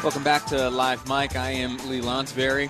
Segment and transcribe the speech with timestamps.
[0.00, 1.36] Welcome back to Live Mike.
[1.36, 2.68] I am Lee Lonsberry.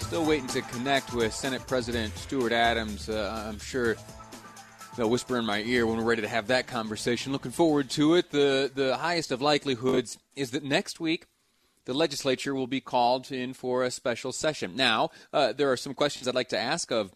[0.00, 3.10] Still waiting to connect with Senate President Stuart Adams.
[3.10, 3.96] Uh, I'm sure
[4.96, 7.32] they'll whisper in my ear when we're ready to have that conversation.
[7.32, 8.30] Looking forward to it.
[8.30, 11.26] The the highest of likelihoods is that next week
[11.84, 14.74] the legislature will be called in for a special session.
[14.74, 17.12] Now, uh, there are some questions I'd like to ask of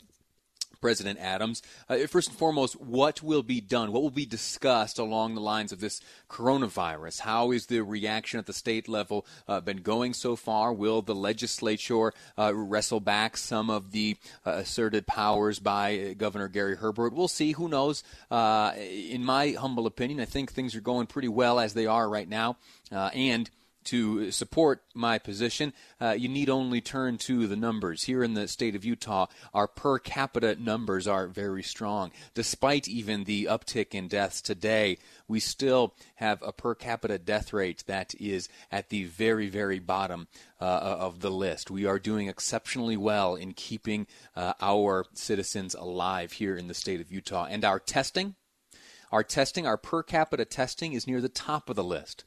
[0.85, 1.63] President Adams.
[1.89, 3.91] Uh, first and foremost, what will be done?
[3.91, 7.21] What will be discussed along the lines of this coronavirus?
[7.21, 10.75] How is the reaction at the state level uh, been going so far?
[10.75, 16.49] Will the legislature uh, wrestle back some of the uh, asserted powers by uh, Governor
[16.49, 17.15] Gary Herbert?
[17.15, 17.53] We'll see.
[17.53, 18.05] Who knows?
[18.31, 22.07] Uh, in my humble opinion, I think things are going pretty well as they are
[22.07, 22.59] right now.
[22.93, 23.49] and
[23.85, 28.05] to support my position, uh, you need only turn to the numbers.
[28.05, 32.11] Here in the state of Utah, our per capita numbers are very strong.
[32.35, 37.85] Despite even the uptick in deaths today, we still have a per capita death rate
[37.87, 40.29] that is at the very, very bottom
[40.61, 41.71] uh, of the list.
[41.71, 47.01] We are doing exceptionally well in keeping uh, our citizens alive here in the state
[47.01, 47.47] of Utah.
[47.49, 48.35] And our testing,
[49.13, 52.25] our testing, our per capita testing is near the top of the list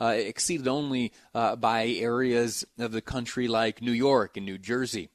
[0.00, 5.10] uh, exceeded only uh, by areas of the country like New York and New Jersey.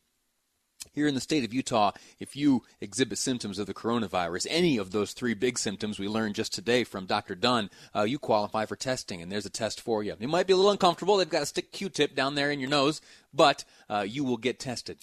[0.92, 4.92] Here in the state of Utah, if you exhibit symptoms of the coronavirus, any of
[4.92, 7.36] those three big symptoms we learned just today from Dr.
[7.36, 10.16] Dunn, uh, you qualify for testing, and there's a test for you.
[10.20, 11.18] It might be a little uncomfortable.
[11.18, 13.02] They've got to stick Q-tip down there in your nose,
[13.34, 14.97] but uh, you will get tested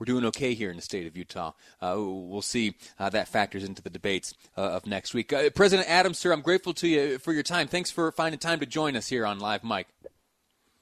[0.00, 1.52] we're doing okay here in the state of Utah.
[1.80, 5.32] Uh, we'll see how that factors into the debates uh, of next week.
[5.32, 7.68] Uh, President Adams, sir, I'm grateful to you for your time.
[7.68, 9.88] Thanks for finding time to join us here on Live Mike.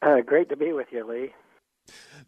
[0.01, 1.33] Uh, great to be with you, Lee.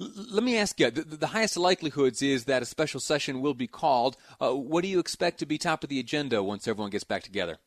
[0.01, 3.55] L- let me ask you the, the, highest likelihoods is that a special session will
[3.55, 4.17] be called.
[4.41, 7.23] Uh, what do you expect to be top of the agenda once everyone gets back
[7.23, 7.59] together?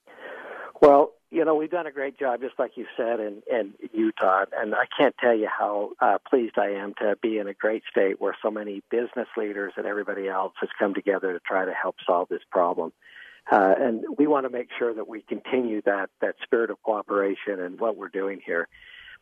[0.81, 4.45] Well, you know, we've done a great job, just like you said, in, in Utah.
[4.55, 7.81] And I can't tell you how uh, pleased I am to be in a great
[7.89, 11.73] state where so many business leaders and everybody else has come together to try to
[11.73, 12.93] help solve this problem.
[13.51, 17.59] Uh, and we want to make sure that we continue that, that spirit of cooperation
[17.59, 18.67] and what we're doing here.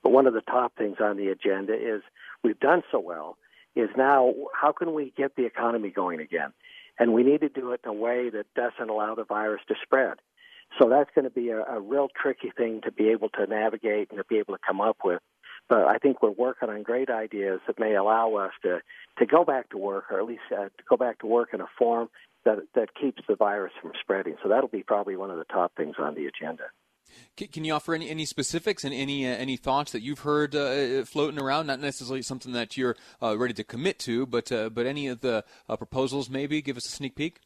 [0.04, 2.02] But one of the top things on the agenda is
[2.44, 3.38] we've done so well
[3.74, 6.52] is now how can we get the economy going again?
[7.00, 9.76] And we need to do it in a way that doesn't allow the virus to
[9.82, 10.18] spread.
[10.80, 14.10] So that's going to be a, a real tricky thing to be able to navigate
[14.10, 15.22] and to be able to come up with.
[15.70, 18.80] But I think we're working on great ideas that may allow us to,
[19.20, 21.62] to go back to work, or at least uh, to go back to work in
[21.62, 22.10] a form
[22.44, 24.36] that that keeps the virus from spreading.
[24.42, 26.64] So that'll be probably one of the top things on the agenda.
[27.36, 31.04] Can you offer any, any specifics and any uh, any thoughts that you've heard uh,
[31.06, 31.68] floating around?
[31.68, 35.22] Not necessarily something that you're uh, ready to commit to, but uh, but any of
[35.22, 37.40] the uh, proposals maybe give us a sneak peek.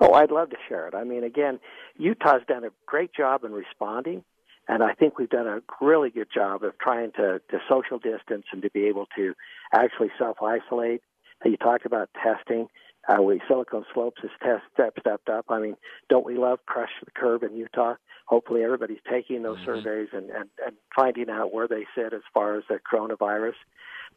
[0.00, 0.94] Oh, I'd love to share it.
[0.94, 1.60] I mean, again,
[1.96, 4.24] Utah's done a great job in responding,
[4.66, 8.46] and I think we've done a really good job of trying to, to social distance
[8.52, 9.34] and to be able to
[9.74, 11.02] actually self isolate.
[11.44, 12.68] You talked about testing.
[13.08, 15.46] Uh, we Silicon Slopes has test step stepped up.
[15.48, 15.76] I mean,
[16.08, 17.94] don't we love crush the curve in Utah?
[18.26, 19.82] Hopefully, everybody's taking those mm-hmm.
[19.82, 23.54] surveys and, and and finding out where they sit as far as the coronavirus.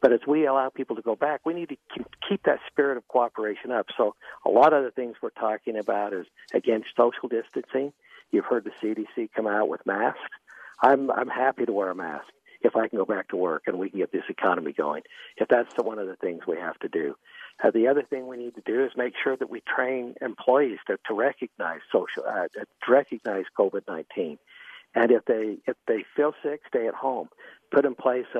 [0.00, 1.76] But as we allow people to go back, we need to
[2.28, 3.86] keep that spirit of cooperation up.
[3.96, 7.92] So a lot of the things we're talking about is again social distancing.
[8.30, 10.20] You've heard the CDC come out with masks.
[10.82, 12.26] I'm I'm happy to wear a mask
[12.64, 15.02] if I can go back to work and we can get this economy going.
[15.36, 17.14] If that's the, one of the things we have to do.
[17.62, 20.78] Uh, the other thing we need to do is make sure that we train employees
[20.88, 24.38] to, to recognize social, uh, to recognize COVID-19.
[24.94, 27.28] And if they if they feel sick, stay at home.
[27.70, 28.38] Put in place a,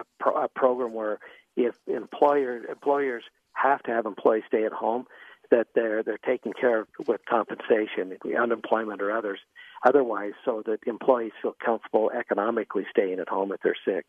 [0.00, 1.18] a, pro, a program where
[1.56, 3.24] if employer employers
[3.54, 5.06] have to have employees stay at home,
[5.50, 9.38] that they're they're taken care of with compensation, unemployment or others,
[9.84, 14.06] otherwise, so that employees feel comfortable economically staying at home if they're sick,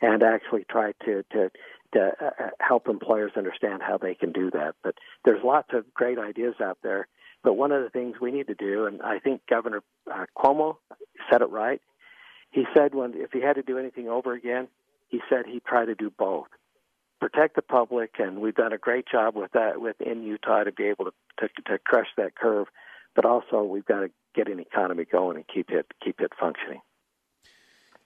[0.00, 1.50] and actually try to to
[1.92, 4.74] to uh, uh help employers understand how they can do that.
[4.82, 4.94] But
[5.24, 7.08] there's lots of great ideas out there.
[7.42, 10.78] But one of the things we need to do, and I think Governor uh, Cuomo
[11.30, 11.80] said it right.
[12.50, 14.68] He said when if he had to do anything over again,
[15.08, 16.48] he said he'd try to do both.
[17.20, 20.84] Protect the public, and we've done a great job with that within Utah to be
[20.84, 22.66] able to, to to crush that curve.
[23.14, 26.80] But also, we've got to get an economy going and keep it keep it functioning.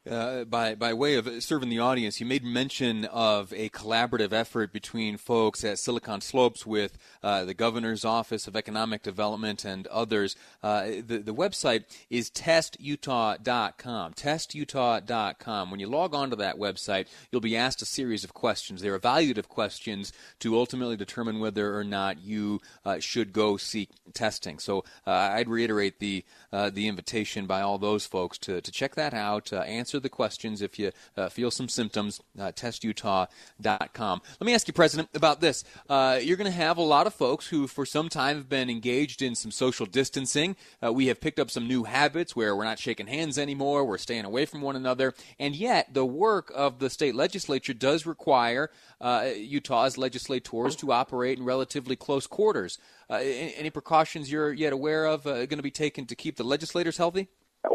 [0.09, 4.73] Uh, by by way of serving the audience, you made mention of a collaborative effort
[4.73, 10.37] between folks at Silicon Slopes with uh, the governor's office of economic development and others.
[10.63, 14.15] Uh, the the website is testutah.com.
[14.15, 15.71] Testutah.com.
[15.71, 18.81] When you log on to that website, you'll be asked a series of questions.
[18.81, 24.61] They're evaluative questions to ultimately determine whether or not you uh, should go seek testing.
[24.61, 29.13] So uh, I'd reiterate the the invitation by all those folks to to check that
[29.13, 29.53] out.
[29.53, 32.21] answer answer the questions if you uh, feel some symptoms.
[32.39, 34.23] Uh, testutah.com.
[34.41, 35.65] Let me ask you, President, about this.
[35.89, 38.71] Uh, you're going to have a lot of folks who, for some time, have been
[38.71, 40.55] engaged in some social distancing.
[40.85, 43.99] Uh, we have picked up some new habits where we're not shaking hands anymore, we're
[43.99, 48.71] staying away from one another, and yet the work of the state legislature does require
[49.01, 52.79] uh, Utah's legislators to operate in relatively close quarters.
[53.09, 56.97] Uh, any precautions you're yet aware of going to be taken to keep the legislators
[56.97, 57.29] healthy?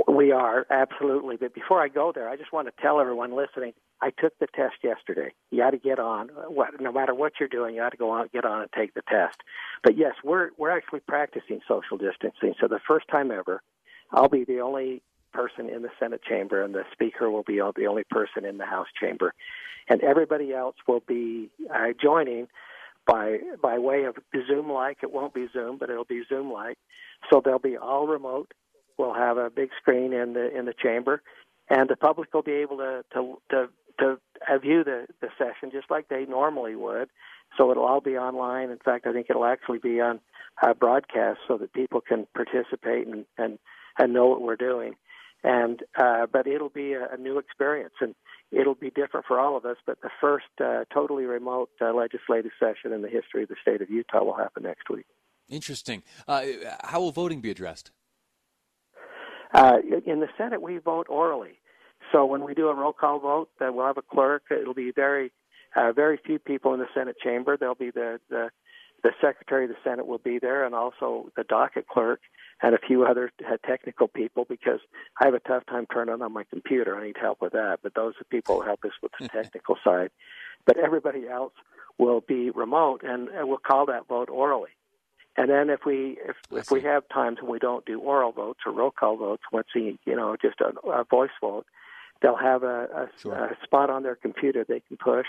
[0.07, 1.37] We are, absolutely.
[1.37, 4.47] But before I go there, I just want to tell everyone listening I took the
[4.47, 5.31] test yesterday.
[5.51, 6.29] You got to get on.
[6.79, 9.03] No matter what you're doing, you got to go on, get on and take the
[9.09, 9.37] test.
[9.83, 12.55] But yes, we're we're actually practicing social distancing.
[12.59, 13.61] So the first time ever,
[14.11, 15.01] I'll be the only
[15.33, 18.65] person in the Senate chamber, and the Speaker will be the only person in the
[18.65, 19.33] House chamber,
[19.87, 22.47] and everybody else will be uh, joining
[23.07, 24.15] by by way of
[24.47, 24.97] Zoom like.
[25.03, 26.77] It won't be Zoom, but it'll be Zoom like.
[27.31, 28.51] So they'll be all remote
[28.97, 31.21] We'll have a big screen in the in the chamber,
[31.69, 33.67] and the public will be able to to to,
[33.99, 37.09] to view the the session just like they normally would.
[37.57, 38.69] So it'll all be online.
[38.69, 40.19] In fact, I think it'll actually be on
[40.61, 43.59] uh, broadcast so that people can participate and and
[43.97, 44.95] and know what we're doing.
[45.43, 48.15] And uh, but it'll be a, a new experience, and
[48.51, 49.77] it'll be different for all of us.
[49.85, 53.81] But the first uh, totally remote uh, legislative session in the history of the state
[53.81, 55.05] of Utah will happen next week.
[55.47, 56.01] Interesting.
[56.27, 56.45] Uh,
[56.83, 57.91] how will voting be addressed?
[59.55, 61.61] Uh, in the Senate, we vote orally.
[62.11, 64.43] So when we do a roll call vote, uh, we'll have a clerk.
[64.51, 65.31] It'll be very,
[65.77, 67.55] uh, very few people in the Senate chamber.
[67.57, 68.49] There'll be the, the
[69.03, 72.19] the Secretary of the Senate will be there, and also the docket clerk
[72.61, 74.79] and a few other uh, technical people because
[75.21, 76.97] I have a tough time turning on my computer.
[76.97, 77.79] I need help with that.
[77.81, 80.09] But those are people who help us with the technical side.
[80.65, 81.53] But everybody else
[81.97, 84.71] will be remote, and we'll call that vote orally.
[85.37, 88.59] And then if we if if we have times when we don't do oral votes
[88.65, 91.65] or roll call votes, once the you know just a, a voice vote,
[92.21, 93.33] they'll have a, a, sure.
[93.33, 95.27] a spot on their computer they can push,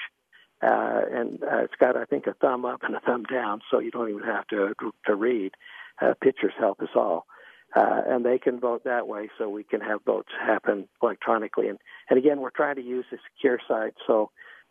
[0.62, 3.81] uh, and uh, it's got I think a thumb up and a thumb down, so
[3.81, 4.75] you don't even have to
[5.06, 5.53] to read.
[6.00, 7.26] Uh, pictures help us all.
[7.75, 11.69] Uh, and they can vote that way, so we can have votes happen electronically.
[11.69, 11.79] And
[12.09, 14.31] and again, we're trying to use a secure site, so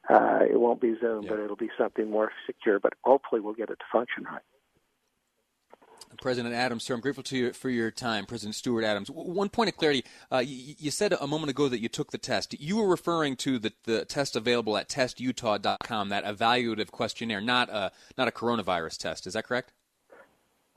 [0.10, 1.32] uh, it won't be Zoom, yeah.
[1.32, 2.80] but it'll be something more secure.
[2.80, 4.42] But hopefully, we'll get it to function right.
[6.22, 9.10] President Adams, sir, I'm grateful to you for your time, President Stuart Adams.
[9.12, 12.18] One point of clarity: uh, you, you, said a moment ago that you took the
[12.18, 12.60] test.
[12.60, 17.92] You were referring to the, the test available at testutah.com, that evaluative questionnaire, not a
[18.18, 19.28] not a coronavirus test.
[19.28, 19.72] Is that correct?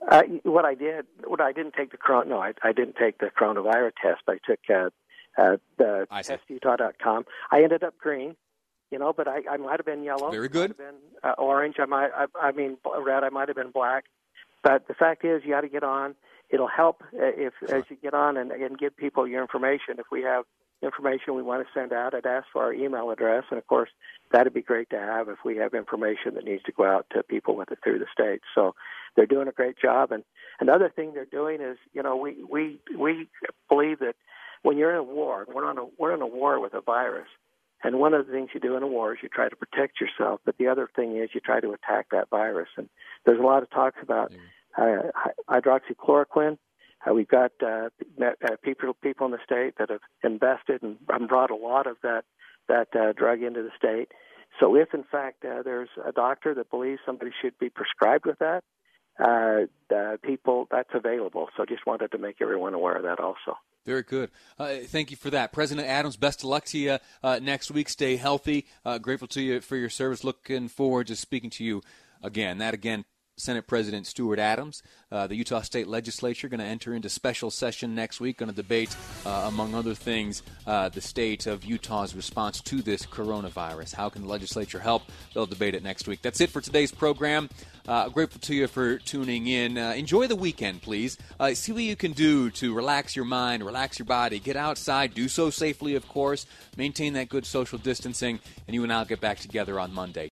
[0.07, 2.29] Uh, what I did, what I didn't take the corona.
[2.29, 4.21] No, I, I didn't take the coronavirus test.
[4.27, 4.89] I took uh,
[5.41, 7.25] uh, the I testutah.com.
[7.51, 8.35] I ended up green
[8.91, 10.31] you know, but I, I might have been yellow.
[10.31, 10.71] Very good.
[10.71, 11.75] I been uh, orange.
[11.79, 13.23] I might, I, I mean, red.
[13.23, 14.05] I might have been black.
[14.63, 16.15] But the fact is, you got to get on.
[16.49, 17.77] It'll help uh, if sure.
[17.77, 19.99] as you get on and, and give people your information.
[19.99, 20.45] If we have
[20.81, 23.89] information we want to send out, I'd ask for our email address, and of course,
[24.31, 27.23] that'd be great to have if we have information that needs to go out to
[27.23, 28.41] people with it through the state.
[28.55, 28.75] So
[29.15, 30.11] they're doing a great job.
[30.11, 30.23] And
[30.59, 33.29] another thing they're doing is, you know, we we we
[33.67, 34.15] believe that
[34.63, 37.27] when you're in a war, we're on a we're in a war with a virus.
[37.81, 40.01] And one of the things you do in a war is you try to protect
[40.01, 42.67] yourself, but the other thing is you try to attack that virus.
[42.75, 42.89] And
[43.25, 44.33] there's a lot of talks about
[45.49, 46.57] hydroxychloroquine.
[47.05, 47.89] Uh, we've got uh,
[48.21, 48.31] uh,
[48.63, 52.23] people people in the state that have invested and brought a lot of that
[52.67, 54.09] that uh, drug into the state.
[54.59, 58.39] So if in fact uh, there's a doctor that believes somebody should be prescribed with
[58.39, 58.63] that,
[59.19, 61.49] uh, uh, people that's available.
[61.57, 63.57] So just wanted to make everyone aware of that also.
[63.85, 64.29] Very good.
[64.57, 65.51] Uh, thank you for that.
[65.51, 67.89] President Adams, best of luck to you uh, next week.
[67.89, 68.65] Stay healthy.
[68.85, 70.23] Uh, grateful to you for your service.
[70.23, 71.81] Looking forward to speaking to you
[72.21, 72.57] again.
[72.59, 73.05] That again,
[73.39, 74.83] Senate President Stuart Adams.
[75.11, 78.55] Uh, the Utah State Legislature going to enter into special session next week, going to
[78.55, 83.93] debate, uh, among other things, uh, the state of Utah's response to this coronavirus.
[83.93, 85.03] How can the legislature help?
[85.33, 86.21] They'll debate it next week.
[86.21, 87.49] That's it for today's program.
[87.87, 89.77] Uh, grateful to you for tuning in.
[89.77, 91.17] Uh, enjoy the weekend, please.
[91.39, 94.37] Uh, see what you can do to relax your mind, relax your body.
[94.37, 95.15] Get outside.
[95.15, 96.45] Do so safely, of course.
[96.77, 100.27] Maintain that good social distancing, and you and I'll get back together on Monday.